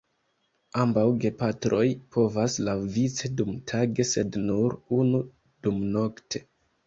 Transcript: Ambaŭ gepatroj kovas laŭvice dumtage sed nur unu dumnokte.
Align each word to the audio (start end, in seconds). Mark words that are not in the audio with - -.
Ambaŭ 0.83 1.01
gepatroj 1.23 1.83
kovas 2.15 2.55
laŭvice 2.69 3.31
dumtage 3.41 4.07
sed 4.15 4.39
nur 4.49 4.77
unu 5.01 5.23
dumnokte. 5.67 6.43